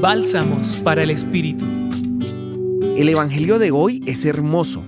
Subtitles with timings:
[0.00, 1.62] Bálsamos para el Espíritu.
[2.96, 4.82] El Evangelio de hoy es hermoso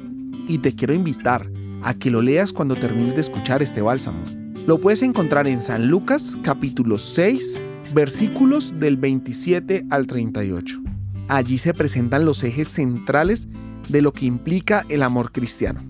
[0.49, 1.51] y te quiero invitar
[1.83, 4.25] a que lo leas cuando termines de escuchar este bálsamo.
[4.67, 7.61] Lo puedes encontrar en San Lucas capítulo 6
[7.93, 10.81] versículos del 27 al 38.
[11.29, 13.49] Allí se presentan los ejes centrales
[13.91, 15.85] de lo que implica el amor cristiano.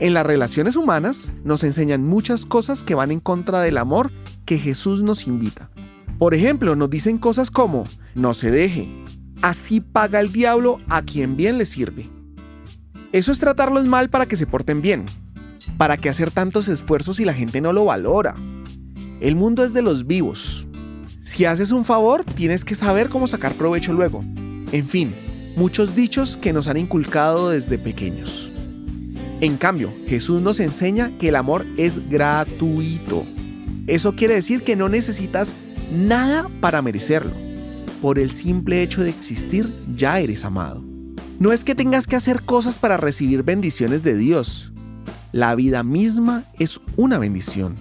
[0.00, 4.10] En las relaciones humanas nos enseñan muchas cosas que van en contra del amor
[4.44, 5.70] que Jesús nos invita.
[6.18, 8.88] Por ejemplo, nos dicen cosas como, no se deje,
[9.42, 12.08] así paga el diablo a quien bien le sirve.
[13.12, 15.04] Eso es tratarlos mal para que se porten bien.
[15.76, 18.36] ¿Para qué hacer tantos esfuerzos si la gente no lo valora?
[19.20, 20.66] El mundo es de los vivos.
[21.24, 24.22] Si haces un favor, tienes que saber cómo sacar provecho luego.
[24.72, 25.14] En fin,
[25.56, 28.50] muchos dichos que nos han inculcado desde pequeños.
[29.40, 33.24] En cambio, Jesús nos enseña que el amor es gratuito.
[33.86, 35.54] Eso quiere decir que no necesitas
[35.90, 37.32] nada para merecerlo.
[38.00, 40.82] Por el simple hecho de existir ya eres amado.
[41.38, 44.72] No es que tengas que hacer cosas para recibir bendiciones de Dios.
[45.32, 47.74] La vida misma es una bendición.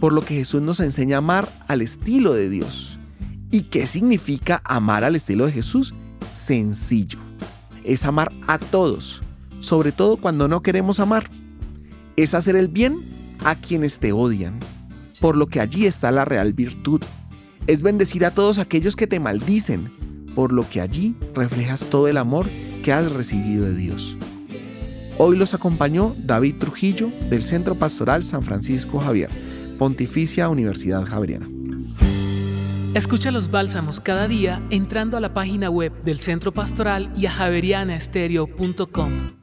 [0.00, 2.98] Por lo que Jesús nos enseña a amar al estilo de Dios.
[3.50, 5.92] ¿Y qué significa amar al estilo de Jesús?
[6.32, 7.18] Sencillo.
[7.84, 9.22] Es amar a todos,
[9.60, 11.28] sobre todo cuando no queremos amar.
[12.16, 12.96] Es hacer el bien
[13.44, 14.58] a quienes te odian,
[15.20, 17.02] por lo que allí está la real virtud
[17.68, 19.84] es bendecir a todos aquellos que te maldicen,
[20.34, 22.46] por lo que allí reflejas todo el amor
[22.82, 24.16] que has recibido de Dios.
[25.18, 29.28] Hoy los acompañó David Trujillo del Centro Pastoral San Francisco Javier,
[29.78, 31.48] Pontificia Universidad Javeriana.
[32.94, 37.32] Escucha los bálsamos cada día entrando a la página web del Centro Pastoral y a
[37.32, 39.37] javerianaestereo.com.